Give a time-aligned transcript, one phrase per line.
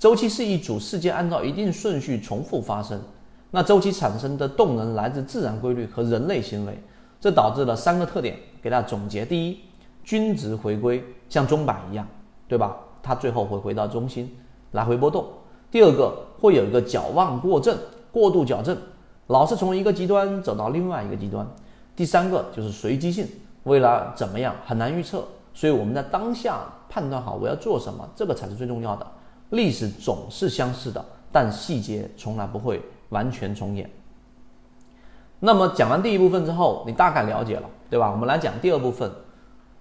[0.00, 2.98] 周期是一组事件按照一定顺序重复发生。
[3.50, 6.82] 那周期产生的动能来自自然规律和人类行为，
[7.20, 8.34] 这导致了三个特点。
[8.62, 9.60] 给大家总结：第一，
[10.02, 12.08] 均值回归，像钟摆一样，
[12.48, 12.78] 对吧？
[13.02, 14.34] 它最后会回到中心
[14.70, 15.26] 来回波动。
[15.70, 17.76] 第二个，会有一个矫枉过正、
[18.10, 18.74] 过度矫正，
[19.26, 21.46] 老是从一个极端走到另外一个极端。
[21.94, 23.28] 第三个就是随机性，
[23.64, 25.22] 为了怎么样很难预测，
[25.52, 29.06] 所以我们在当下判断好我要做什么，这个才是最重要的。
[29.50, 32.82] 历史总是相似的，但细节从来不会。
[33.10, 33.90] 完全重演。
[35.40, 38.08] 那么讲完第一部分之后，你大概了解了，对吧？
[38.08, 39.10] 我们来讲第二部分。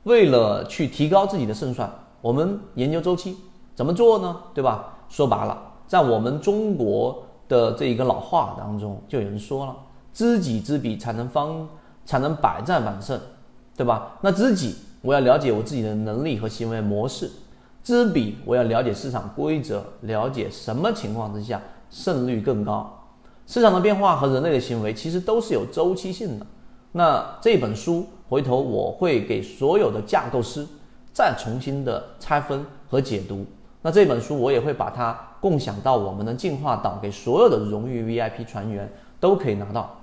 [0.01, 1.87] 为了去提高自己的胜算，
[2.21, 3.37] 我们研究周期
[3.75, 4.35] 怎么做呢？
[4.51, 4.97] 对吧？
[5.09, 5.55] 说白了，
[5.85, 9.77] 在我们中国的这一个老话当中，就有人说了
[10.11, 11.69] ：“知己知彼，才能方，
[12.03, 13.21] 才能百战百胜，
[13.77, 17.27] 对吧？”那知己，我要了解我自己的能力和行为模式；
[17.89, 23.09] 知彼，我要了解市场规则，了解什么情况之下胜率更高。
[23.47, 26.45] 市场的变化和人类的行为其实都是有周期性的。
[26.91, 30.63] 那这本书回头我会给所有的架构师
[31.11, 33.43] 再重新的拆分和解读。
[33.81, 38.87] 那这本书我也会把它共享到我们的进化岛，给所有的荣誉 VIP 船员
[39.19, 39.99] 都可以拿到，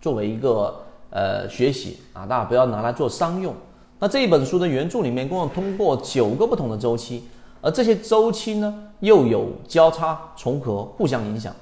[0.00, 0.74] 作为一个
[1.10, 3.54] 呃学习啊，大家不要拿来做商用。
[3.98, 7.24] 那这一本书的原著里面共通过九个不同的周期，
[7.60, 11.54] 而这些周期呢又有交叉重合，互相影响。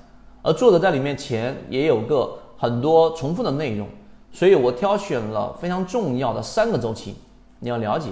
[0.43, 3.89] 而作者在里面前也有个很多重复的内容，
[4.31, 7.15] 所以我挑选了非常重要的三个周期，
[7.61, 8.11] 你要了解。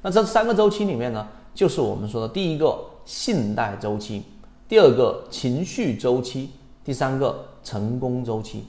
[0.00, 4.22] 那这三个周期里面呢，就是我们说的第一个信贷周期，
[4.68, 6.50] 第二个情绪周期，
[6.84, 8.64] 第三个成功周期。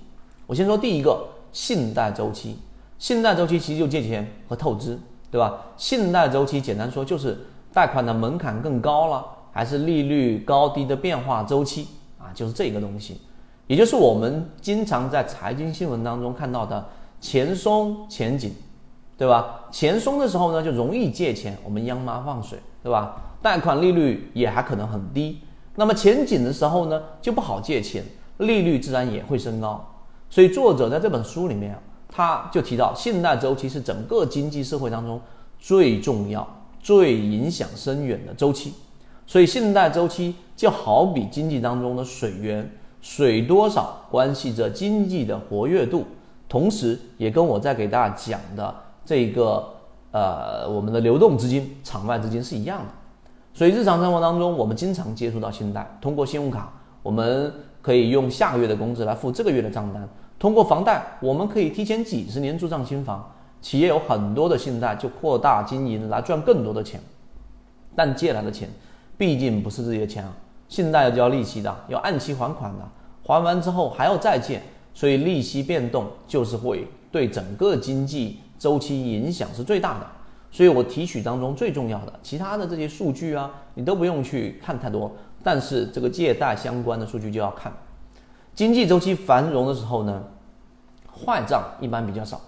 [0.47, 2.57] 我先说第一个信贷周期，
[2.97, 4.97] 信贷周期其实就借钱和透支，
[5.29, 5.61] 对吧？
[5.75, 7.37] 信贷周期简单说就是
[7.73, 11.87] 贷款的门槛更高了，还是利率高低的变化周期
[12.17, 12.31] 啊。
[12.33, 13.19] 就是这个东西，
[13.67, 16.85] 也就是我们经常在财经新闻当中看到的
[17.19, 18.53] 钱松钱紧，
[19.17, 19.65] 对吧？
[19.71, 23.21] 钱松的时候呢，就容易借钱，我们央妈放水，对吧？
[23.41, 25.39] 贷款利率也还可能很低。
[25.75, 28.03] 那么钱紧的时候呢，就不好借钱，
[28.37, 29.85] 利率自然也会升高。
[30.29, 31.77] 所以作者在这本书里面，
[32.15, 35.19] 他就提到，信贷周期是整个经济社会当中
[35.59, 36.47] 最重要、
[36.79, 38.73] 最影响深远的周期。
[39.27, 42.71] 所以信贷周期就好比经济当中的水源，
[43.01, 46.05] 水多少关系着经济的活跃度，
[46.47, 49.67] 同时也跟我在给大家讲的这个
[50.11, 52.85] 呃我们的流动资金、场外资金是一样的。
[53.53, 56.71] 所以日常生活当中，我们经常接触到信贷，通过信用卡，
[57.03, 57.51] 我们
[57.81, 60.03] 可以用下个月的工资来付这个月的账单；
[60.37, 63.31] 通过房贷，我们可以提前几十年住上新房。
[63.61, 67.01] 企业有很多的信贷，就扩大经营来赚更多的钱，
[67.95, 68.69] 但借来的钱。
[69.17, 70.31] 毕竟不是自己的钱啊，
[70.67, 72.87] 信贷要交利息的，要按期还款的，
[73.23, 74.61] 还完之后还要再借，
[74.93, 80.05] 所以利息变动就是会对整个经济周期影响是最大的。
[80.51, 87.73] 所以我提取当中最重要的，其他的这些数据啊，你都不用去看太多，但是这个借贷相关的数据就要看。
[88.55, 90.23] 经济周期繁荣的时候呢，
[91.13, 92.39] 坏账一般比较少，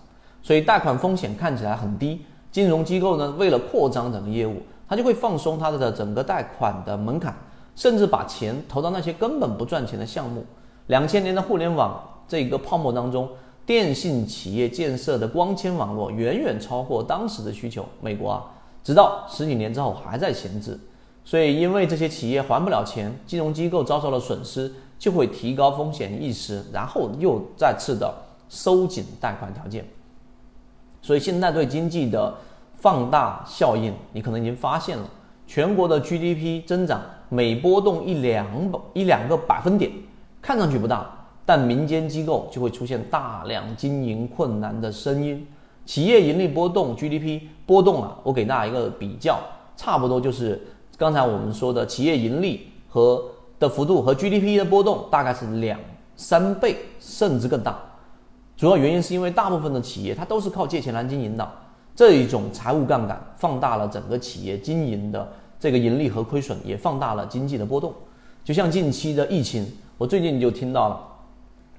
[0.42, 4.62] 所以贷款风险看起来很低，金融机构呢为了扩张整个业务。
[4.90, 7.36] 他就会放松他的整个贷款的门槛，
[7.76, 10.46] 甚至把钱投到那些根本不赚钱的项目。
[10.86, 13.28] 两千年的互联网这个泡沫当中，
[13.66, 17.86] 电信企业建设的光纤网络远远超过当时的需求。
[18.00, 18.46] 美国啊，
[18.82, 20.80] 直到十几年之后还在闲置。
[21.26, 28.14] 所以，因为这些企业还不了钱，金融机构遭受了损失，就会提高风险意识，然后又再次的
[28.50, 29.86] 收紧贷款条件。
[31.02, 32.36] 所以，现在对经济的。
[32.80, 35.10] 放大效应，你可能已经发现了，
[35.48, 39.92] 全国的 GDP 增长每波动一两百一两个百分点，
[40.44, 41.10] 看上去不大，
[41.44, 45.44] 但民间机构就会出现大量经营困难的声音。
[45.88, 49.40] 企业盈利波动，GDP 波动了，我给大家一个比较，
[49.76, 50.62] 差不多就是
[51.00, 53.26] 刚才我们说的企业盈利和
[53.60, 55.80] 的幅度和 GDP 的波动大概是两
[56.16, 57.78] 三倍甚至更大。
[58.56, 61.50] 主要原因是因为大部分的企业它都是靠借钱来经营的。
[61.96, 65.28] 这一种财务杠杆放大了整个企业经营的
[65.60, 67.92] 这个盈利和亏损，也放大了经济的波动。
[68.44, 69.66] 就像近期的疫情，
[69.98, 71.00] 我最近就听到了，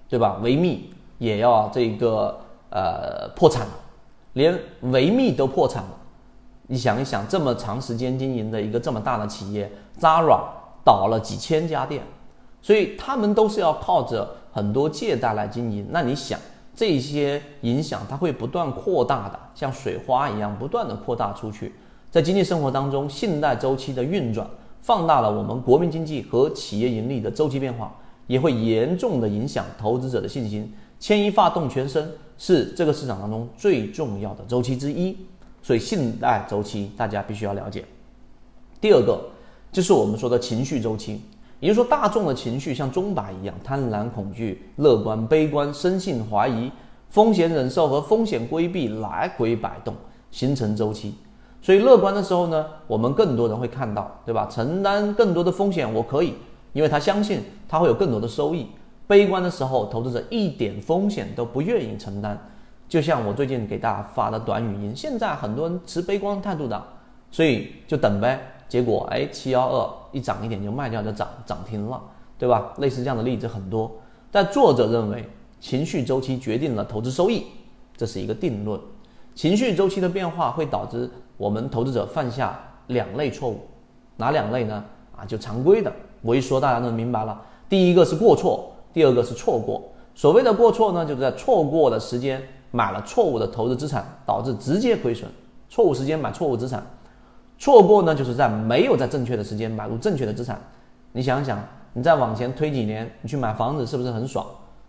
[0.09, 0.41] 对吧？
[0.43, 2.37] 维密也要这个
[2.71, 3.73] 呃破产了，
[4.33, 5.91] 连维密都破产了。
[6.67, 9.71] 你想一想，这么长时间经营的一个这么大的企业
[10.01, 10.41] ，Zara
[10.89, 12.03] 倒了几千家店，
[12.63, 15.87] 所以他们都是要靠着很多借贷来经营。
[15.91, 16.41] 那你想？
[16.75, 21.75] 这些影响它会不断扩大的，像水花一样不断的扩大出去。
[22.09, 24.49] 在经济生活当中，信贷周期的运转
[24.81, 27.93] 放大了我们国民经济和企业盈利的周期变化，
[28.29, 30.73] 也会严重的影响投资者的信心。
[31.01, 35.17] 牵一发动全身是这个市场当中最重要的周期之一，
[35.61, 37.85] 所以信贷周期大家必须要了解。
[38.81, 39.21] 第二个
[39.71, 41.21] 就是我们说的情绪周期，
[41.61, 46.71] 也就是说大众的情绪像钟摆一样，贪婪、恐惧、乐观、悲观、深信、怀疑、
[47.09, 49.95] 风险忍受和风险规避来回摆动，
[50.31, 51.15] 形成周期。
[51.61, 54.49] 所以乐观的时候呢，我们更多人会看到，对吧？
[54.51, 56.35] 承担更多的风险，我可以，
[56.73, 58.67] 因为他相信他会有更多的收益。
[59.07, 62.39] 悲观的时候，投资者一点风险都不愿意承担。
[62.89, 66.83] 就像我最近给大家发的短语音，现在很多人持悲观态度的，
[67.31, 68.41] 所以就等呗。
[68.69, 72.01] 结果哎，七幺二一涨一点就卖掉，就涨涨停了，
[72.39, 72.73] 对吧？
[72.79, 73.91] 类似这样的例子很多。
[74.31, 75.29] 但作者认为，
[75.59, 77.47] 情绪周期决定了投资收益，
[77.97, 78.79] 这是一个定论。
[79.35, 83.61] 情绪周期的变化会导致我们投资者犯下两类错误，
[84.17, 84.85] 哪两类呢？
[85.17, 85.93] 啊，就常规的，
[86.23, 87.41] 我一说大家都明白了。
[87.69, 89.83] 第一个是过错，第二个是错过。
[90.15, 95.31] 所谓的过错呢，就是在错过的时间买了错误的投资资产，导致直接亏损。
[95.71, 96.85] 错误时间买错误资产，
[97.59, 100.61] 错过呢，就是在没有在正确的时间买入正确的资产。
[101.13, 101.59] 你想想，
[101.93, 104.47] 你再往前推几年，你去买房子是不是很爽？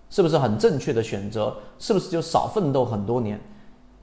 [0.09, 1.55] 是不是很正确的选择？
[1.79, 3.39] 是不是就少奋斗很多年？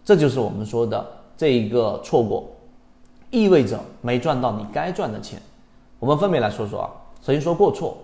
[0.04, 1.04] 这就是我们说的
[1.36, 2.48] 这一个错过，
[3.30, 5.40] 意味着没赚到你该赚的钱。
[5.98, 6.90] 我们分别来说说啊。
[7.22, 7.96] 首先说过错，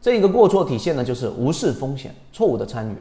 [0.00, 2.94] 这一个过错体现的就是无视风险、错误的参与。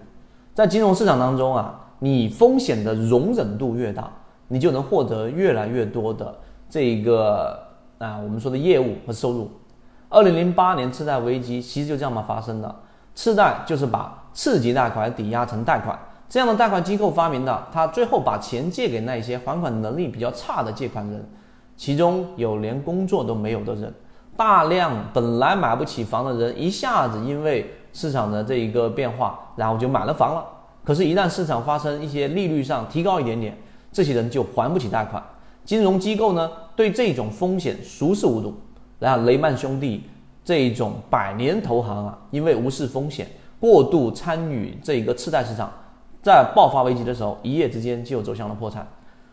[0.54, 4.10] 在金融市场当中啊，你风险的容忍度越大，
[4.48, 6.34] 你就能获得越来越多的
[6.70, 7.60] 这一个
[7.98, 9.52] 啊我们说的业务和收入。
[10.10, 12.76] 二零零八年次贷危机其实就这样嘛发生的，
[13.14, 15.98] 次贷就是把次级贷款抵押成贷款。
[16.30, 21.26] 这样的贷款机构发明的，他最后把钱借给那些还款能力比较差的借款人，
[21.78, 23.94] 其中有连工作都没有的人，
[24.36, 30.46] 大量本来买不起房的人，一下子因为市场的这一个变化，然后就买了房了。
[30.84, 33.58] 可是，一旦市场发生一些利率上提高一点点，
[33.92, 35.24] 这些人就还不起贷款。
[35.68, 38.56] 金融机构呢，对这种风险熟视无睹。
[39.00, 40.02] 然后，雷曼兄弟
[40.44, 43.28] 这种百年投行啊，因为无视风险，
[43.60, 45.70] 过度参与这个次贷市场。
[46.24, 48.88] 在爆发危机的时候，一夜之间就走向了破产，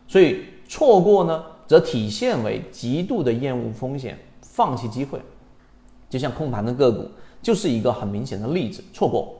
[0.08, 5.20] 所以错过呢，则体现为极度的厌恶风险，放弃机会。
[6.10, 7.08] 就像控盘的个股，
[7.40, 8.82] 就是一个很明显的例子。
[8.92, 9.34] 错过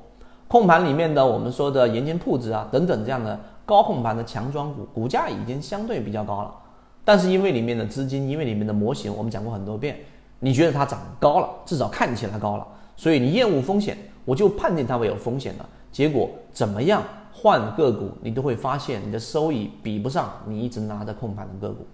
[0.46, 6.54] 控盘里面的我们说的盐津铺子啊等等这样的高控盘的强庄股，股价已经相对比较高了，
[7.04, 9.98] 但是因为里面的资金，因为里面的模型，我们讲过很多遍，
[10.40, 12.66] 你觉得它涨高了，至少看起来高了，
[12.96, 17.02] 所以你厌恶风险，我就判定它会有风险的，结果怎么样？
[17.32, 21.84] 换个股，你都会发现你的收益比不上你一直拿着控盘的个股，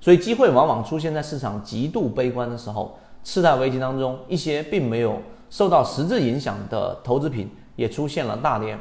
[0.00, 2.98] 所以机会往往出现在市场极度悲观的时候。
[3.24, 5.16] 次贷危机当中，一些并没有
[5.48, 8.76] 受到实质影响的投资品也出现了大跌。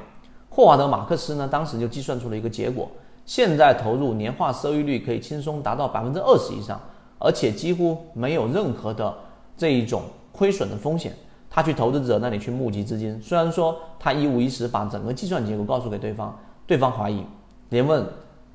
[0.49, 2.89] 霍华德·马克思呢，当时就计算出了一个结果：
[3.25, 6.79] 现在投入年化收益率可以轻松达到百分之二十以上，
[7.19, 9.13] 而且几乎没有任何的
[9.55, 11.13] 这一种亏损的风险。
[11.49, 16.33] 他去投资者那里去募集资金，虽然说他一五一十把整个计算结果告诉给对方，
[16.65, 17.25] 对方怀疑，
[17.69, 18.05] 连问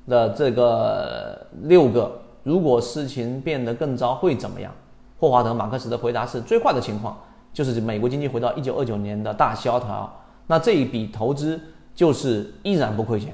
[0.07, 4.71] 的这个六个，如果事情变得更糟会怎么样？
[5.19, 7.15] 霍华德·马克思的回答是：最坏的情况
[7.53, 10.11] 就是美国经济回到一九二九年的大萧条，
[10.47, 11.59] 那这一笔投资
[11.93, 13.31] 就是依然不亏钱。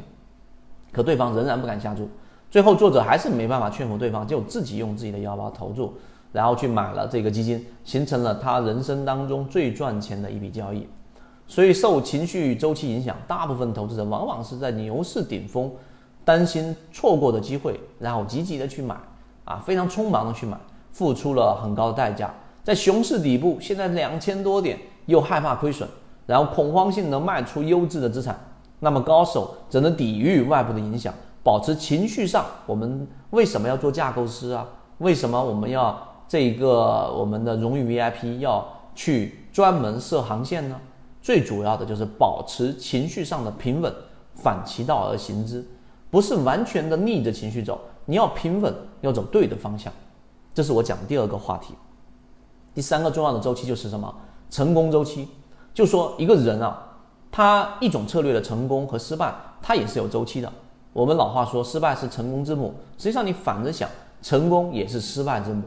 [0.93, 2.07] 可对方仍然不敢下注，
[2.49, 5.93] 最后作者还是没办法劝服对方，就自己用自己的腰包投注。
[6.31, 10.87] 然后去买了这个基金，形成了他人生当中最赚钱的一笔交易。
[11.45, 15.71] 所以受情绪周期影响，大部分投资者往往是在牛市顶峰，
[16.25, 18.95] 担心错过的机会，然后积极的去买，
[19.45, 20.57] 啊，非常匆忙的去买，
[20.91, 22.33] 付出了很高的代价。
[22.63, 25.87] 在熊市底部，现在两千多点，又害怕亏损，
[26.25, 28.35] 然后恐慌性的卖出优质的资产。
[28.83, 32.45] 那么高手只能抵御外部的影响，保持情绪上。
[32.65, 34.67] 我们为什么要做架构师啊？
[34.97, 36.09] 为什么我们要？
[36.25, 40.79] 这一个我们的荣誉 VIP 要去专门设航线呢，
[41.21, 43.93] 最主要的就是保持情绪上的平稳，
[44.33, 45.63] 反其道而行之，
[46.09, 49.93] 不是完全的逆着情绪走，你要平稳，要走对的方向。
[50.55, 51.75] 这是我讲第二个话题。
[52.73, 54.11] 第三个重要的周期就是什么？
[54.49, 55.27] 成功周期。
[55.71, 56.92] 就说一个人啊，
[57.33, 60.53] 他一种策略的成功和失败，他也是有周期的。
[60.93, 62.75] 我们老话说，失败是成功之母。
[62.95, 63.89] 实际上你反着想，
[64.21, 65.63] 成功也是失败之母。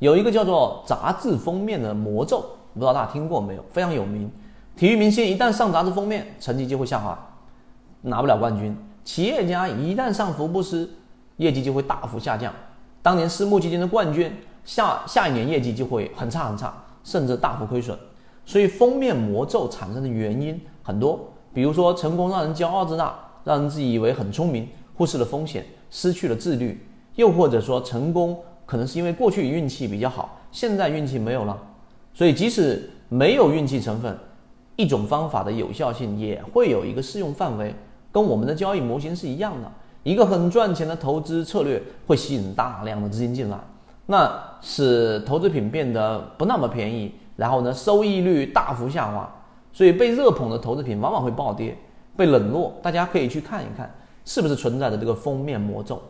[0.00, 2.44] 有一个叫做杂志封面的魔咒，
[2.74, 3.64] 不知道大家听过没有？
[3.70, 4.28] 非常有名。
[4.76, 7.16] 体育明星一旦上杂志封面，成绩就会下滑，
[8.02, 10.90] 拿不了冠军；企业家一旦上福布斯，
[11.36, 12.52] 业绩就会大幅下降。
[13.02, 17.96] 当年私募基金的冠军下下一年业绩就会很差很差，甚至大幅亏损。
[18.44, 21.18] 所以封面魔咒产生的原因很多，
[21.52, 26.76] 比如说成功让人骄傲自大，让人自以为很聪明，忽视了风险，失去了自律；
[27.16, 31.58] 又或者说成功可能是因为过去运气比较好，现在运气没有了。
[32.12, 34.16] 所以即使没有运气成分，
[34.76, 37.74] 一种方法的有效性也会有一个适用范围，
[38.12, 39.72] 跟我们的交易模型是一样的。
[40.02, 43.58] 一个很赚钱的投资策略会吸引大量的资金进来，
[44.04, 47.10] 那使投资品变得不那么便宜。
[47.36, 49.28] 然后呢，收益率大幅下滑，
[49.74, 51.76] 所以被热捧的投资品往往会暴跌，
[52.16, 52.72] 被冷落。
[52.80, 53.92] 大家可以去看一看，
[54.24, 56.00] 是不是存在着这个封面魔咒，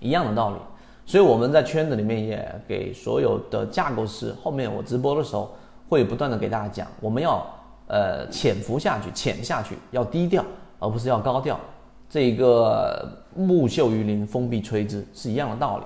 [0.00, 0.56] 一样的道理。
[1.04, 5.54] 所以我们在圈子里面也给所有的架构师，后面我直播的时候
[5.90, 7.46] 会不断的给大家讲，我们要
[7.86, 10.42] 呃潜伏下去，潜下去，要低调，
[10.78, 11.60] 而不是要高调。
[12.08, 15.84] 这个木秀于林，风必摧之，是一样的道理。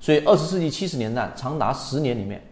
[0.00, 2.42] 所以二十世纪七十年代长达十年里面。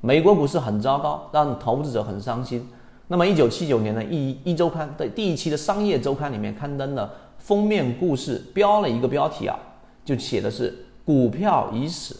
[0.00, 2.68] 美国股市很糟糕，让投资者很伤心。
[3.08, 9.58] 那么，一九七九年的一一周刊的第一期的商业周刊里面刊登的封面故事，标了一个标题啊，
[10.04, 12.16] 就写的是“股票已死”。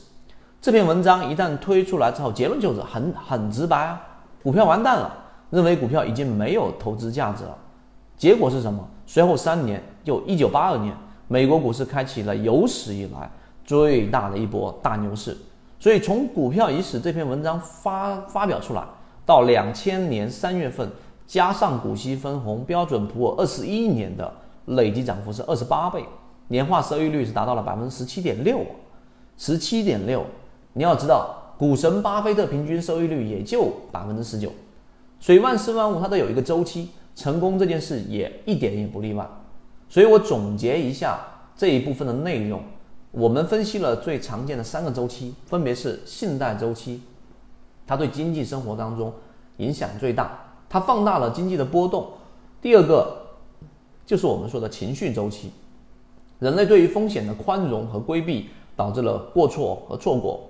[0.61, 4.01] 这篇文章一旦推出来之后，结论就是很很直白啊，
[4.43, 5.13] 股票完蛋了，
[5.51, 7.57] 认为股票已经没有投资价值了。
[8.17, 8.87] 结果是什么？
[9.07, 10.95] 随后三年，就一九八二年，
[11.27, 13.31] 美国股市开启了有史以来
[13.65, 15.37] 最大的一波大牛市。
[15.81, 18.85] 所以，从股票已死这篇文章发发表出来
[19.25, 20.91] 到两千年三月份，
[21.27, 24.33] 加上股息分红，标准普尔二十一年的
[24.67, 26.05] 累计涨幅是二十八倍，
[26.49, 28.61] 年化收益率是达到了百分之十七点六，
[29.39, 30.25] 十七点六。
[30.75, 34.51] 你要知道，股神巴菲特平均收益率也就百分之十九，
[35.21, 39.27] 所以万事万物它都有一个周期，成功这件事也一点也不例外。
[39.89, 41.21] 所以我总结一下
[41.57, 42.61] 这一部分的内容。
[43.11, 47.03] 我们分析了最常见的三个周期，分别是信贷周期，
[47.87, 49.13] 它对经济生活当中
[49.59, 52.07] 影响最大，它放大了经济的波动。
[52.61, 53.17] 第二个
[54.07, 55.51] 就是我们说的情绪周期，
[56.39, 60.41] 人类对于风险的宽容和规避导致了过错和错过。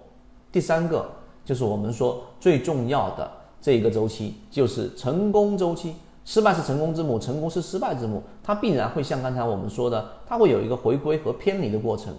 [0.50, 1.10] 第三个
[1.44, 5.94] 就是我们说最重要的这一个周期，就是成功周期。
[6.24, 12.14] 失败是成功之母，成功是失败之母，它必然会像刚才我们说的，它会有一个回归和偏离的过程。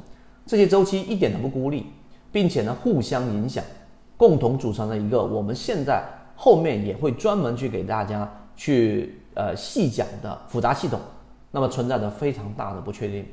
[0.46, 1.86] 这些周期一点都不孤立，
[2.30, 3.64] 并且呢互相影响，
[4.24, 6.02] 共同组成了一个我们现在
[6.34, 8.26] 后面也会专门去给大家
[8.56, 10.98] 去呃细讲的复杂系统。
[11.52, 13.26] 那么存在着非常大的不确定。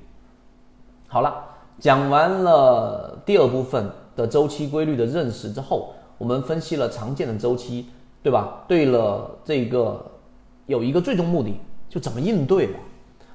[1.07, 1.33] 好了，
[1.79, 7.87] 讲完了第二部分的周期规律的认识之后，我们分析了常见的周期，
[8.21, 8.65] 对吧？
[8.67, 10.05] 对了，这个
[10.67, 11.55] 有一个最终目的，
[11.89, 12.81] 就怎么应对吧。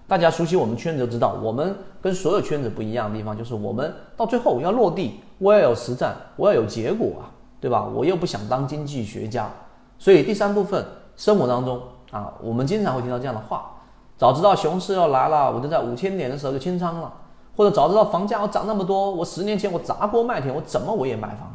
[0.07, 7.23] 大家熟悉我们圈子就知道，我们跟所有圈子不一样的地方，就是我们到最后要落地，我要有实战，我要有结果啊，
[7.59, 7.83] 对吧？
[7.83, 9.49] 我又不想当经济学家，
[9.97, 10.85] 所以第三部分
[11.15, 11.81] 生活当中
[12.11, 13.71] 啊，我们经常会听到这样的话：
[14.17, 17.11] 早知道熊市要来了，我就在五千点的时候就清仓了；
[17.55, 21.47] 或者早知道房价要涨那么多，我十年前我砸锅卖铁，我怎么我也买房；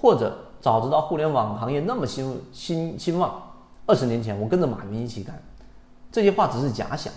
[0.00, 3.42] 或者早知道互联网行业那么兴兴兴旺，
[3.86, 5.40] 二十年前我跟着马云一起干。
[6.12, 7.12] 这些话只是假想。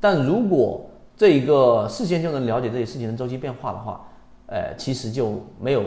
[0.00, 0.84] 但如果
[1.16, 4.00] 这个事先就能了解这些事情的周期变化的话，
[4.46, 5.82] 呃，其实就没有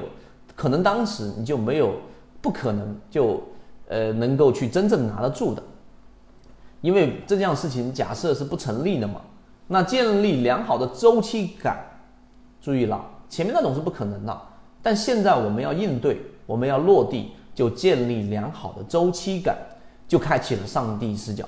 [0.59, 1.93] 可能，当时你就没有
[2.41, 3.41] 不可能就
[3.87, 5.63] 呃能够去真正拿得住的，
[6.81, 9.21] 因为这件事情假设是不成立的嘛。
[9.67, 11.77] 那建立良好的周期感，
[12.59, 14.41] 注意了，前面那种是不可能的，
[14.81, 19.55] 但现在我们要应对，我们要落地，就建立良好的周期感，
[20.09, 21.47] 就开启了上帝视角，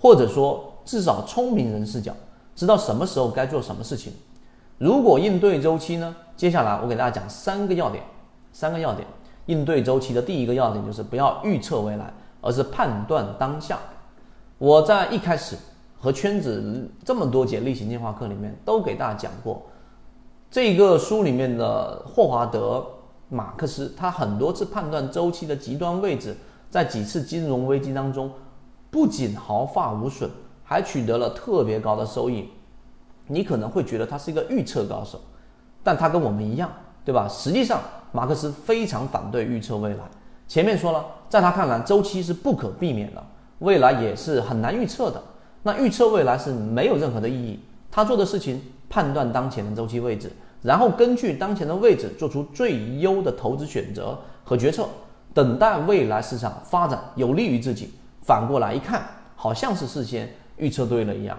[0.00, 0.74] 或者说。
[0.88, 2.14] 至少聪明人视角，
[2.56, 4.10] 知道什么时候该做什么事情。
[4.78, 6.16] 如果应对周期呢？
[6.34, 8.02] 接下来我给大家讲三个要点。
[8.58, 9.06] 三个要点，
[9.46, 13.78] 应对周期的第一个要点就是不要预测未来，而是判断当下。
[14.58, 15.54] 我在一开始
[15.96, 19.62] 和圈子这么多节例行进化课里面都给大家讲过，
[20.50, 22.78] 这个书里面的霍华德·
[23.28, 26.36] 马克思，他很多次判断周期的极端位置，
[26.68, 28.28] 在几次金融危机当中，
[28.90, 30.28] 不仅毫发无损。
[30.64, 32.50] 还取得了特别高的收益，
[33.28, 35.20] 你可能会觉得他是一个预测高手，
[35.84, 36.68] 但他跟我们一样，
[37.04, 37.26] 对吧？
[37.26, 37.80] 实际上，
[38.12, 40.04] 马克思非常反对预测未来。
[40.46, 43.22] 前面说了，在他看来，周期是不可避免的，
[43.60, 45.22] 未来也是很难预测的。
[45.62, 47.60] 那预测未来是没有任何的意义。
[47.90, 54.88] 他做的事情，判断当前的周期位置，然后根据当前的位置做出最优的投资选择和决策，
[55.34, 57.92] 等待未来市场发展有利于自己。
[58.22, 60.28] 反过来一看，好像是事先。
[60.60, 61.38] 预测对了一样，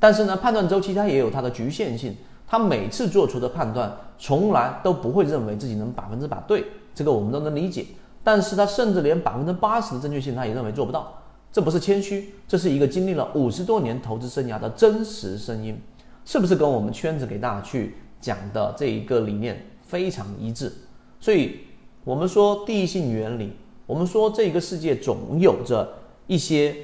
[0.00, 2.16] 但是呢，判断周期它也有它的局限性，
[2.54, 7.84] 他每次做出的判断，从来都不会认为自己能百分之百对，这个我们都能理解。
[8.22, 11.20] 但是他甚至连百分之八十的正确性，他也认为做不到。
[11.50, 15.76] 这不是谦虚，这是一个经历了五十多年投资生涯的真实声音，
[16.24, 20.72] 是不是跟我们圈子给大家去讲的这一个理念非常一致？
[21.18, 21.58] 所以，
[22.04, 23.52] 我们说第一性原理，
[23.84, 25.92] 我们说这个世界总有着
[26.28, 26.76] 一些，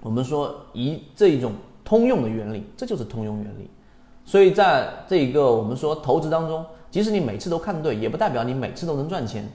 [0.00, 1.50] 我们说一这一种
[1.84, 3.68] 通用的原理，这就是通用原理。
[4.24, 9.46] 所以，在这个我们说投资当中，即使你每次都看对，也不代表你每次都能赚钱。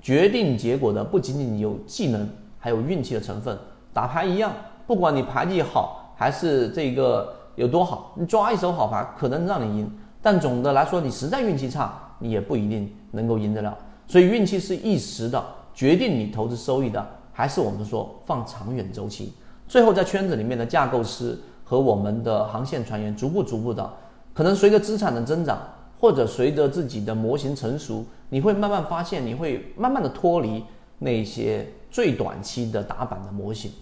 [0.00, 3.58] 决定结果的不仅仅有技能，还有运气的成分。
[3.92, 4.52] 打牌一样，
[4.86, 13.76] 不管你牌技好还是这个有多好，你抓一手好牌可能让你赢，但总的来说，你实在运气差，你也不一定能够赢得了。
[14.06, 15.42] 所以，运气是一时的，
[15.74, 19.32] 决定你投资收益的，还是我们说放长远周期。
[19.66, 23.90] 最后，在圈子里面的架构师和我们的航线船员，逐步逐步的。
[24.38, 25.60] 可能随着资产的增长，
[25.98, 30.62] 或者随着自己的模型成熟，你会慢慢发现，你会慢慢的脱离
[31.00, 33.72] 那些最短期的打板的模型。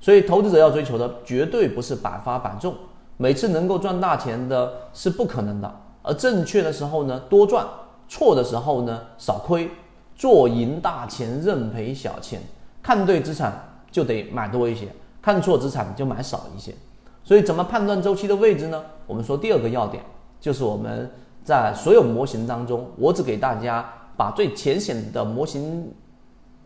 [0.00, 2.74] 所以，投资者要追求的绝对不是百发百中，
[3.18, 5.72] 每次能够赚大钱的是不可能的。
[6.02, 7.64] 而正确的时候呢，多赚；
[8.08, 9.70] 错的时候呢，少亏。
[10.16, 12.42] 做赢大钱，认赔小钱。
[12.82, 14.88] 看对资产就得买多一些，
[15.22, 16.74] 看错资产就买少一些。
[17.22, 18.82] 所以，怎么判断周期的位置呢？
[19.06, 20.02] 我们说第二个要点
[20.40, 21.10] 就是我们
[21.42, 25.92] 在所有模型当中，我只给大家把最浅显的模型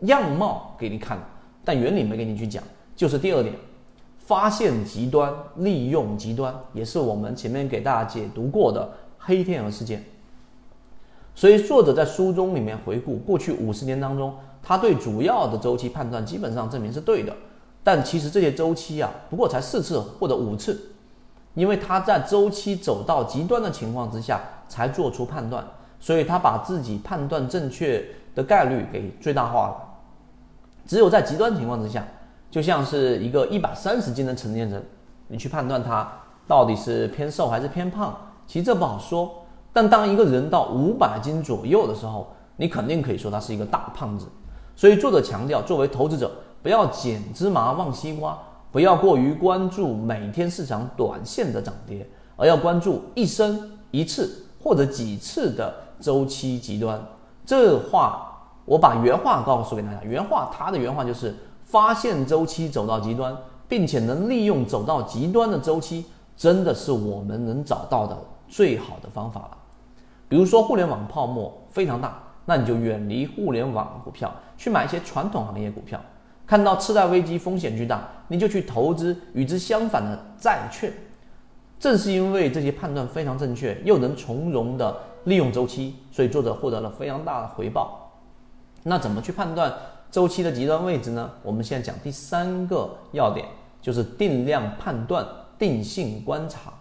[0.01, 1.17] 样貌给你看，
[1.63, 2.63] 但原理没给你去讲。
[2.95, 3.55] 就是第二点，
[4.17, 10.03] 发现极端，利用极端，也是我们前面给大家解读过的黑天鹅事件。
[11.33, 17.33] 所以，作者在书中里面回顾过去五十年当中，他对主要的周期判断基本上证明是对的，
[17.83, 20.88] 但其实这些周期啊，不过才四次或者五次。
[21.59, 24.39] 因为他在周期走到极端的情况之下
[24.69, 25.61] 才做出判断，
[25.99, 28.01] 所以他把自己判断正确
[28.33, 29.75] 的概率给最大化了。
[30.87, 32.01] 只有在极端情况之下，
[32.49, 34.81] 就像是一个一百三十斤的成年人，
[35.27, 36.09] 你去判断他
[36.47, 38.17] 到底是偏瘦还是偏胖，
[38.47, 39.29] 其实这不好说。
[39.73, 44.27] 但当一个人到五百斤左右的时候，你肯定可以说他是一个大胖子。
[44.77, 46.31] 所以作者强调，作为投资者，
[46.63, 48.39] 不要捡芝麻忘西瓜。
[48.71, 57.01] 不要过于关注每天市场短线的涨跌，而要关注一生一次或者几次的周期极端。
[57.45, 58.31] 这话
[58.65, 63.35] 我把原话告诉给大家，原话他的原话就是：发现周期走到极端，
[63.67, 66.05] 并且能利用走到极端的周期，
[66.37, 68.15] 真的是我们能找到的
[68.47, 69.57] 最好的方法了。
[70.27, 75.99] 比如说互联网泡沫非常大，那你就远离互联网股票，去买一些传统行业股票。
[76.49, 80.91] 看到次贷危机风险巨大，你就去投资与之相反的债券。
[81.79, 88.11] 正是因为这些判断非常正确，又能从容的利用周期，所以作者获得了非常大的回报。
[88.81, 89.71] 那怎么去判断
[90.09, 91.29] 周期的极端位置呢？
[91.43, 93.45] 我们现在讲第三个要点，
[93.79, 95.23] 就是定量判断、
[95.59, 96.73] 定性观察。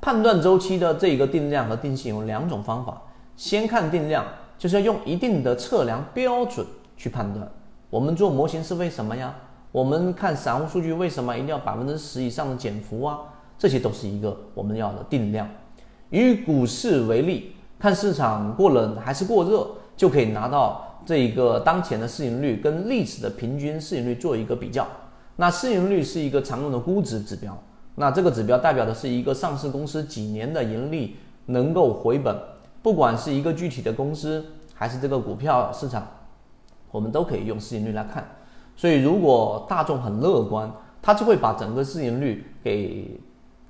[0.00, 3.00] 判断周期的这个定量和定性有两种方法。
[3.36, 4.26] 先看定量，
[4.58, 6.66] 就是要用一定的测量标准
[6.96, 7.48] 去判断。
[7.92, 9.34] 我们做模型是为什么呀？
[9.70, 13.18] 我们看散户数据为什么一定要百分之十以上的减幅啊？
[13.58, 15.46] 这些都是一个我们要的定量。
[16.08, 24.86] 以股市为例，看市场过冷还是过热，就可以拿到这一个当前的市盈率跟历史的平均市盈率做一个比较。
[25.36, 27.54] 那市盈率是一个常用的估值指标，
[27.96, 32.34] 那这个指标代表的是一个上市公司几年的盈利能够回本，
[32.82, 36.06] 不管是一个具体的公司还是这个股票市场。
[36.92, 38.24] 我们都可以用市盈率来看，
[38.76, 43.18] 所以如果大众很乐观，他就会把整个市盈率给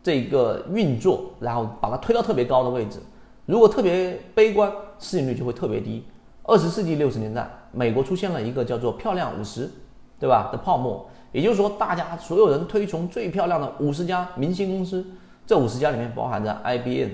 [0.03, 2.99] 这个运作，然后把它推到特别高的位置；
[3.47, 6.05] 如果特别悲观，市盈率就会特别低。
[6.43, 9.71] 二十世纪六十年代，美国出现了一个叫做“漂亮五十”，
[10.19, 10.51] 对吧？
[10.51, 15.07] 的泡沫，也就是说，大家所有人推崇最漂亮的五十家明星公司，
[15.47, 17.11] 这五十家里面包含着 IBM、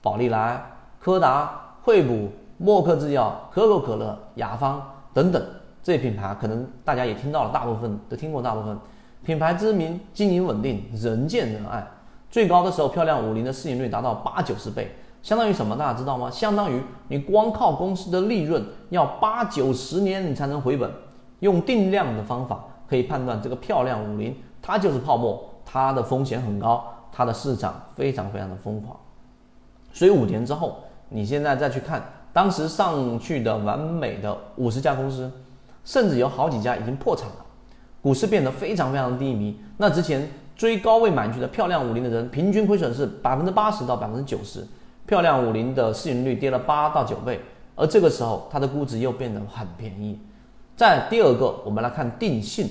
[0.00, 0.64] 宝利来、
[0.98, 4.82] 柯达、惠普、默克制药、可口可乐、雅芳。
[5.16, 5.42] 等等，
[5.82, 8.42] 这些品牌可能大家也听到了，大部分都听过。
[8.42, 8.78] 大部分
[9.24, 11.82] 品牌知名、经营稳定、人见人爱。
[12.30, 15.74] 最高的时候，漂亮五零的市盈率达到八九十倍，相当于什么？
[15.74, 16.30] 大家知道吗？
[16.30, 20.90] 相当于你光靠公司的利润要八九十年你才能回本。
[21.40, 28.94] 用定量的方法可以判断这个漂亮五零，它就是泡沫，它的风险很高，它的市场非常非常的疯狂。
[29.94, 30.76] 所以五年之后，
[31.08, 32.02] 你现在再去看。
[32.36, 35.32] 当时上去的完美的五十家公司，
[35.86, 37.36] 甚至有好几家已经破产了，
[38.02, 39.58] 股市变得非常非常低迷。
[39.78, 44.62] 那之前追高位买进的漂亮五零的人，平均亏损是百分之八十到百分之九十。
[45.06, 47.40] 漂亮五零的市盈率跌了八到九倍，
[47.74, 50.20] 而这个时候它的估值又变得很便宜。
[50.76, 52.68] 在第二个，我们来看定性，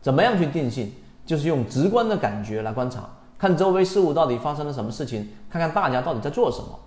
[0.00, 0.92] 怎么样去定性？
[1.26, 3.00] 就是用直观的感觉来观察，
[3.36, 6.78] 看周围事物到底发生了什么事情，看看大家到底在做什么，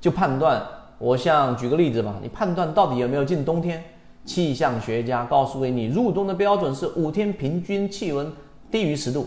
[0.00, 0.62] 就判断。
[1.02, 3.82] 我像举个例子吧，你判断到底有没有进冬天？
[4.24, 8.32] 气象学家告诉你，入冬的标准是五天平均气温
[8.70, 9.26] 低于十度，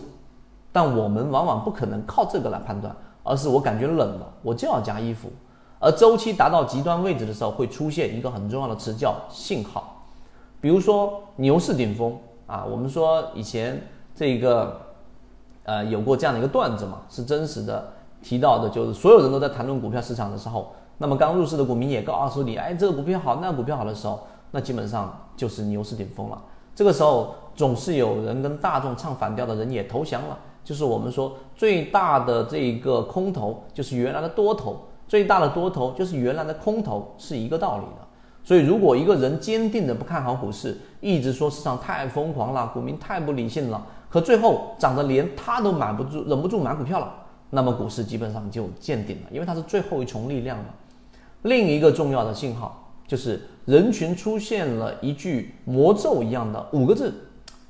[0.72, 2.96] 但我们往往不可能靠这个来判断。
[3.22, 5.28] 而是我感觉冷了，我就要加衣服。
[5.78, 10.06] 而周期达到极端位置的时候，会出现一个很重要的词叫信号。
[10.62, 14.80] 比如说牛市顶峰啊，我们说以前这个
[15.64, 26.42] 呃有过这样的一个段子嘛，是真实的提到的，就是所有人都在谈论股票市场的时候，那么刚入市的股民也告诉你，哎，这个股票好，那股票好的时候，那基本上就是牛市顶峰了。
[26.74, 30.38] 这个时候总是有人跟大众唱反调的人也投降了。
[30.64, 34.74] 就是我们说最大的这个空头，就是原来的多头；
[35.06, 38.04] 最大的多头就是原来的空头，是一个道理的。
[38.42, 47.12] 所以，如果一个人坚定的不看好股市，一直说市场太疯狂了，股民太不理性了，可最后涨得连他都买不住，忍不住买股票了，
[47.50, 50.64] 那么股市基本上就见顶了，因为它是最后一重力量了。
[51.46, 57.12] 另一个重要的信号就是人群出现了一句魔咒一样的五个字，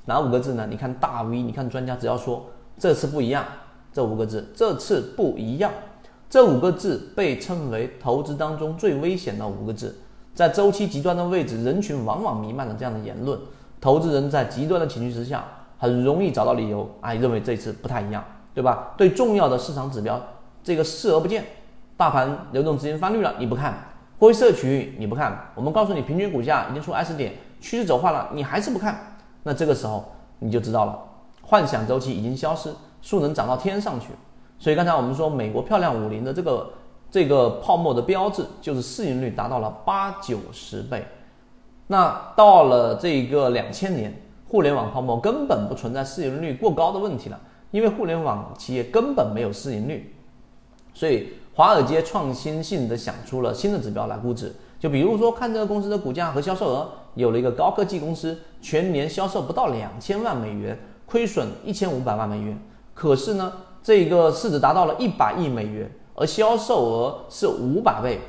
[0.05, 0.67] 哪五个字呢？
[0.69, 2.45] 你看大 V，你看专家，只要说。
[2.79, 3.43] 这次不一样，
[3.91, 5.71] 这五个字，这次不一样，
[6.29, 9.95] 这五个字被称为投资当中最危险的五个字。
[10.35, 13.39] 在周期极端的位置，人群往往弥漫着这样的言论，
[13.81, 15.43] 投资人在极端的情绪之下，
[15.79, 18.93] 很容易找到理由，哎，认为这次不太一样，对吧？
[18.95, 20.21] 对重要的市场指标，
[20.63, 21.43] 这个视而不见。
[21.97, 23.73] 大盘流动资金翻绿了，你不看；
[24.19, 25.49] 灰色区域你不看。
[25.55, 29.17] 我们告诉你，平均股价已经出 S 点，趋势走坏了，你还是不看。
[29.41, 30.05] 那这个时候
[30.39, 30.99] 你就知道了。
[31.41, 34.09] 幻想周期已经消失，树能长到天上去。
[34.59, 36.69] 所以刚才我们说，美国漂亮五零的这个
[37.09, 41.03] 这个泡沫的标志，就是市盈率达到了八九十倍。
[41.87, 44.13] 那到了这个两千年，
[44.47, 47.39] 互联网泡沫根本不存在市盈率过高的问题了，
[47.71, 50.13] 因为互联网企业根本没有市盈率。
[50.93, 60.77] 所以华尔街创新性的想出了新的指标来估值，就比如说看这个公司的股价和销售额，有了一个高科技公司，全年销售不到两千万美元。
[61.07, 62.59] 亏损一千五百万美元，
[62.93, 68.19] 可是呢，这个市值达到了一百亿美元，而销售额是五百倍。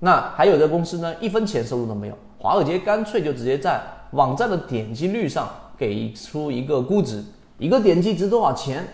[0.00, 2.14] 那还有的公司呢，一分钱收入都没有。
[2.38, 7.24] 华尔街干脆就直接在网站的点击率上给出一个估值，
[7.58, 8.86] 一个点击值多少钱，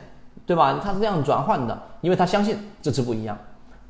[0.45, 0.79] 对吧？
[0.85, 3.37] 它是这样转换的，因为他相信这次不一样。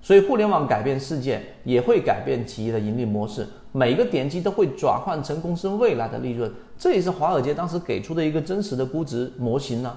[0.06, 3.44] 所以，互联网改变世界，也会改变企业的盈利模式。
[3.72, 9.92] 每个点击都会转换成公司未来的利润，这也是华尔街当时给出的一个真实的估值模型呢。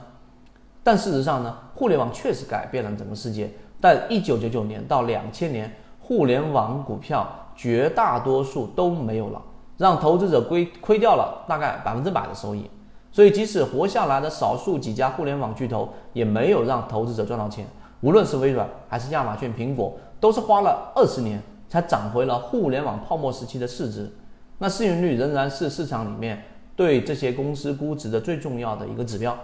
[0.82, 3.52] 但事实上呢，互联网确实改变了整个世界。
[3.80, 9.39] 但一九九九年到两千年，互联网股票绝大多数都没有了，
[9.78, 12.67] 让投资者亏亏掉了大概百分之百的收益。
[13.12, 17.67] 所以，即使活下来的少数几家互联网巨头，也没有让投资者赚到钱。
[18.02, 24.10] 无论是微软还是亚马逊、苹果，都是花了二十年才涨回了互联网泡沫时期的市值。
[24.58, 26.44] 那市盈率仍然是市场里面
[26.76, 29.38] 对这些公司估值的最重要的一个指标。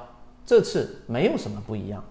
[0.45, 2.03] 这次没有什么不一样。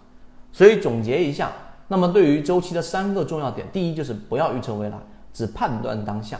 [0.52, 1.52] 所以总结一下，
[1.88, 4.98] 那么对于周期的三个重要点：第一就是不要预测未来，
[5.32, 6.38] 只判断当下；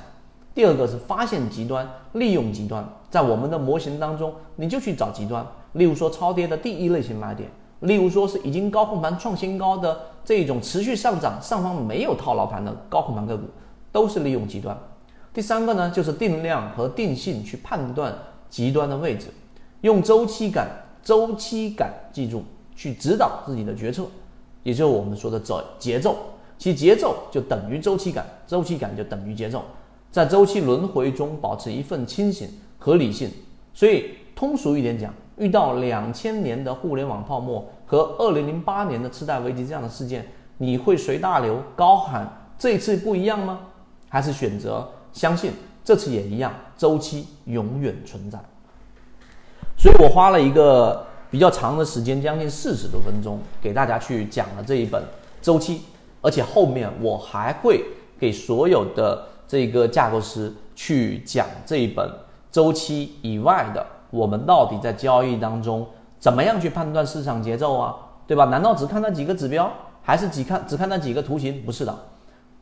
[0.54, 2.86] 第二个是发现极端，利用极端。
[3.10, 7.50] 在我们的模型当中，你就去找极端，例如说超跌的第一类型买点。
[7.84, 13.44] 例如说是已经高控盘创新高的这种持续上涨，上方没有套牢盘的高控盘个股，
[13.92, 14.76] 都是利用极端。
[15.32, 18.16] 第三个呢，就是定量和定性去判断
[18.48, 19.26] 极端的位置，
[19.82, 20.68] 用周期感、
[21.02, 22.42] 周期感记住
[22.74, 24.04] 去指导自己的决策，
[24.62, 26.16] 也就是我们说的走节奏。
[26.56, 29.62] 其节奏就等于周期感，周期感就等于节奏，
[30.10, 33.28] 在周期轮回中保持一份清醒和理性。
[33.74, 35.12] 所以通俗一点讲。
[35.36, 40.26] 遇到两千年的互联网泡沫和二零零八年的次贷危机这样的事件，
[40.58, 43.60] 你会随大流高喊这次不一样吗？
[44.08, 45.52] 还是选择相信
[45.84, 48.38] 这次也一样，周期永远存在？
[49.76, 55.02] 所以我花了一个比较长的时间，将近四十多分钟，给大家去讲了这一本
[55.42, 55.82] 周期，
[56.20, 57.84] 而且后面我还会
[58.20, 62.08] 给所有的这个架构师去讲这一本
[62.52, 63.84] 周期以外的。
[64.14, 65.84] 我们到底在交易当中
[66.20, 67.96] 怎么样去判断市场节奏啊？
[68.26, 68.44] 对吧？
[68.46, 69.70] 难道只看那几个指标，
[70.02, 71.60] 还是只看只看那几个图形？
[71.62, 71.94] 不是的，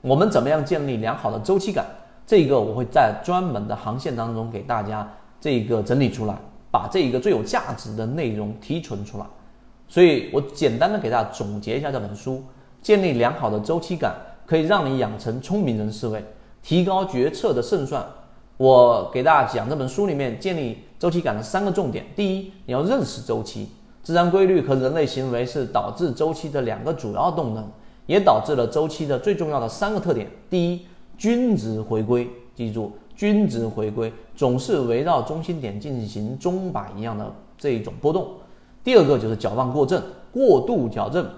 [0.01, 1.85] 我们怎么样建立良好的周期感？
[2.27, 5.07] 这个我会在专门的航线当中给大家
[5.41, 6.35] 这个整理出来，
[6.71, 9.27] 把这一个最有价值的内容提纯出来。
[9.87, 12.43] 所以我简单的给大家总结一下这本书，
[12.81, 14.15] 建立良好的周期感，
[14.47, 16.25] 可以让你养成聪明人思维，
[16.63, 18.05] 提高决策的胜算。
[18.57, 23.67] 我给大家讲这本书里面建立周期感的三个重点：第一，你要认识周期，
[24.05, 27.69] 自然规律和人类行为是导致周期的两个主要动能，
[28.07, 30.31] 也导致了周期的最重要的三个特点。
[30.49, 30.87] 第一，
[31.19, 38.29] 均值回归，记住，均值回归总是围绕中心点进行钟摆一样的这一种波动。
[38.85, 41.29] 第二个就是矫枉过正，过度矫正，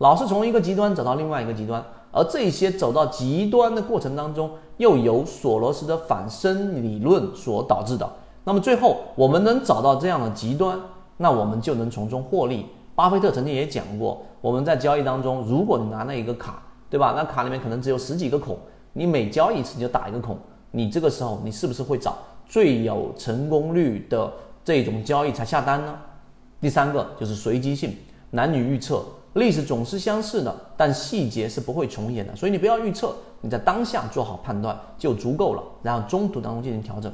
[0.00, 1.82] 老是从一个极端走到另外一个极端，
[2.12, 8.06] 而这些走到极端的过程当中，又由索罗斯的反身理论所导致的。
[8.44, 10.78] 那么最后我们能找到这样的极端，
[11.16, 12.66] 那我们就能从中获利。
[12.94, 17.14] 巴菲特曾经也讲过，我们在交易当中，如果你拿了一个卡，对吧？
[17.16, 18.56] 那卡里面可能只有十几个孔，
[18.92, 20.38] 你每交易一次你就打一个孔，
[20.70, 25.98] 你这个时候你是不是会找最有成功率的这种交易才下单呢？
[26.60, 27.96] 第三个就是随机性，
[28.30, 29.02] 难以预测，
[29.32, 37.12] 历史总是相似的，但细节是不会重演的，所以你不要预测，你在当下做好判断就足够了，然后中途当中进行调整。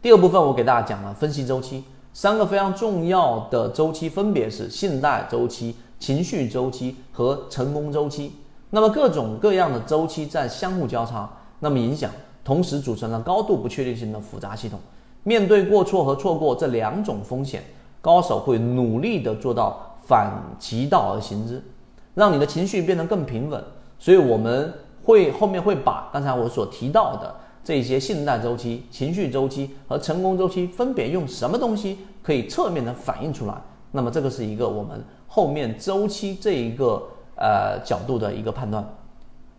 [0.00, 1.82] 第二部分我给大家讲了分析周期，
[2.12, 8.32] 三个非常重要的周期分别是信贷周期、情绪周期和成功周期。
[8.70, 12.08] 那么各种各样的周期在相互交叉，那么影响，
[12.44, 14.78] 同时组成了高度不确定性的复杂系统。
[15.24, 17.64] 面对过错和错过这两种风险。
[18.00, 21.60] 高手会努力的做到反其道而行之，
[22.14, 23.62] 让你的情绪变得更平稳。
[23.98, 33.54] 所以我们会后面会把刚才我所提到的这些信贷周期、情绪周期和成功周期分别用什么东西可以侧面的反映出来。
[33.92, 37.02] 那么这个是一个我们后面周期这一个
[37.36, 38.84] 呃角度的一个判断。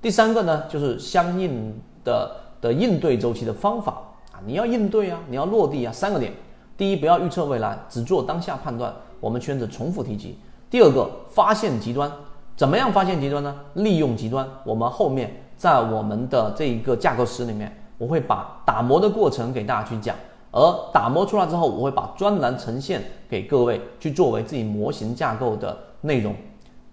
[0.02, 3.94] 第三个呢，就是相应的的应对周期的方法
[4.32, 6.32] 啊，你要应对啊，你要落地啊，三个点。
[6.78, 8.94] 第一，不要预测未来，只做当下判断。
[9.20, 10.38] 我们圈子重复提及。
[10.70, 12.10] 第二个，发现极端，
[12.56, 13.54] 怎么样发现极端呢？
[13.74, 14.48] 利用极端。
[14.64, 20.16] 我们后面在我们的这一个架构师里面，我会把打磨的过程给大家去讲。
[20.52, 20.60] 而
[20.92, 26.36] 打磨出来之后，我会把专栏呈现给各位，去作为自己模型架构的内容。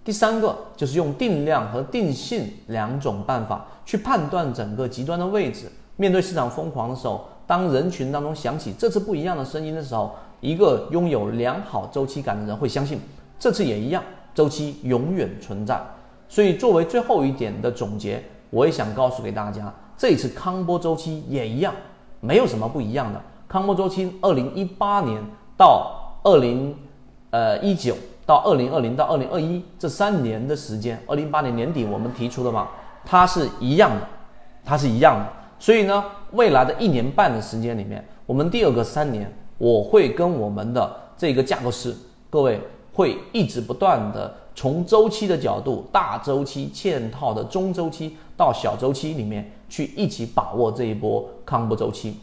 [0.04, 5.72] 第三个就是用定量和定性两种办法去判断整个极端的位置。
[5.96, 7.26] 面对市场疯狂的时候。
[7.48, 12.98] 当人群当中响起这次不一样的声音的时候，一个拥有良好周期感的人会相信
[13.38, 14.02] 这次也一样，
[14.34, 15.80] 周期永远存在。
[16.28, 21.74] 所以作为最后一点的总结，我也想告诉给大家，这一次康波周期也一样，
[22.20, 23.20] 没有什么不一样的。
[23.48, 25.22] 康波周期，二零一八年
[25.56, 26.76] 到二零
[27.30, 32.68] 呃一九到二零二零到二零二一这三年的时间，二零一八年年底我们提出的嘛，
[33.04, 34.06] 它是一样的，
[34.64, 35.26] 它是一样的。
[35.58, 41.96] 所以呢，未来的一年半的时间里面，我们第二个三年，我会跟我们的这个架构师，
[42.28, 42.60] 各位
[42.92, 52.18] 会一直不断的从周期的角度，大周期嵌套的中周期到小周期里面去一起把握这一波康波周期。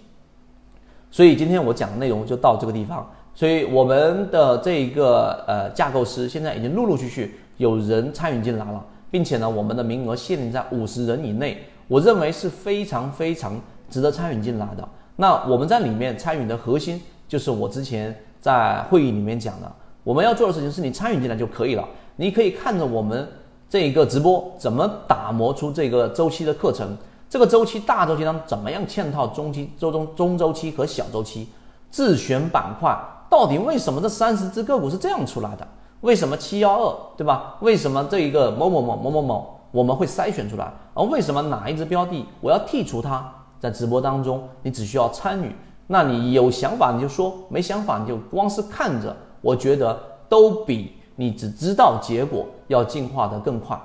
[1.11, 3.09] 所以今天我讲的内容就到这个地方。
[3.35, 11.57] 所以我们的这一个呃架构师现在已经陆陆续续有人参与进来了，并且呢，我们的名额限定在五十人以内。
[11.87, 14.87] 我认为是非常非常值得参与进来的。
[15.15, 19.71] 那我们在里面参与的核心，就是我之前在会议里面讲的，
[20.03, 21.87] 我们要做的事情是你参与进来就可以了。
[22.15, 23.27] 你可以看着我们
[23.69, 26.95] 这个直播怎么打磨出这个周期的课程，
[27.33, 31.49] 这个周期大周期当中怎么样嵌套中期、周中中周期和小周期，
[31.89, 32.95] 自选板块
[33.27, 35.67] 到底为什么这三十只个股是这样出来的？
[36.01, 37.55] 为什么七幺二对吧？
[37.61, 39.59] 为什么这一个某某某某某某？
[39.71, 43.27] 我们会筛选出来，而为什么哪一只标的我要剔除它？
[43.59, 45.55] 在直播当中，你只需要参与，
[45.87, 53.75] 那你有想法你就说，没想法你就光是看着，我觉得都比你只知道结果要进化的更快。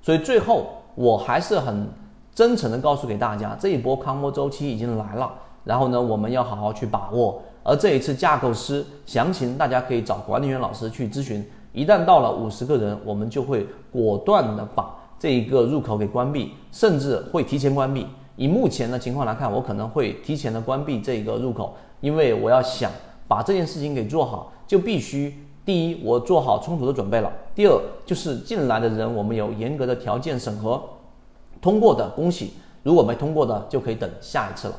[0.00, 1.88] 所以最后，我还是很
[2.34, 5.32] 真诚的告诉给大家，这一波康波周期已经来了，
[5.64, 7.42] 然后呢，我们要好好去把握。
[7.62, 11.44] 而这一次架构师详情，大家可以找管理员老师去咨询。
[11.72, 14.98] 一旦到了五十个人，我们就会果断的把。
[15.18, 18.04] 这一个入口给关闭，甚至会提前关闭。
[18.34, 22.90] 以目前的情况来看，我可能会提前的关闭这一个入口，因为我要想
[23.28, 25.32] 把这件事情给做好，就必须
[25.64, 30.82] 第一，我做好充足的准备了；第二，就是进来的人，我们有严格的条件审核，
[31.62, 34.74] 通过的恭喜，如果没通过的，就可以等下一次了。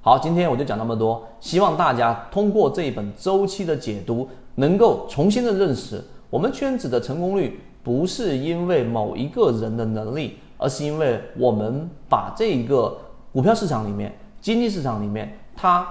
[0.00, 7.60] 好，今天我就讲那么多，希望大家通过这一本周期的解读，能够重新的认识我们圈子的成功率。
[7.82, 12.94] 不是因为某一个人的能力，而是因为我们把这一个
[13.32, 15.88] 股票市场里面、经济市场里面它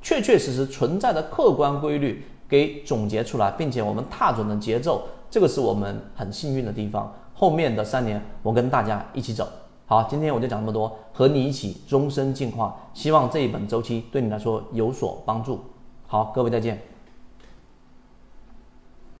[0.00, 7.12] 确确实实存在的客观规律给总结出来，并且我们踏准了节奏，这个是我们很幸运的地方。
[7.34, 9.48] 后面的三年，我跟大家一起走。
[9.88, 12.74] 好，今天我就讲这么多，和你一起终身进化。
[12.92, 15.60] 希望这一本周期对你来说有所帮助。
[16.08, 16.95] 好，各位再见。